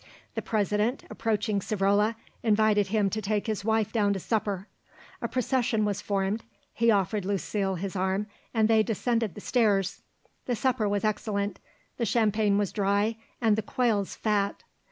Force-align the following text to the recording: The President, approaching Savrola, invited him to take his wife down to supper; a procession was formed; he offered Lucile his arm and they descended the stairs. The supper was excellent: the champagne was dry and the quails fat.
The 0.33 0.41
President, 0.41 1.03
approaching 1.11 1.59
Savrola, 1.59 2.15
invited 2.41 2.87
him 2.87 3.11
to 3.11 3.21
take 3.21 3.45
his 3.45 3.63
wife 3.63 3.91
down 3.91 4.13
to 4.13 4.19
supper; 4.19 4.67
a 5.21 5.27
procession 5.27 5.85
was 5.85 6.01
formed; 6.01 6.43
he 6.73 6.89
offered 6.89 7.23
Lucile 7.23 7.75
his 7.75 7.95
arm 7.95 8.25
and 8.51 8.67
they 8.67 8.81
descended 8.81 9.35
the 9.35 9.41
stairs. 9.41 10.01
The 10.47 10.55
supper 10.55 10.89
was 10.89 11.03
excellent: 11.03 11.59
the 11.97 12.05
champagne 12.07 12.57
was 12.57 12.71
dry 12.71 13.17
and 13.39 13.55
the 13.55 13.61
quails 13.61 14.15
fat. 14.15 14.63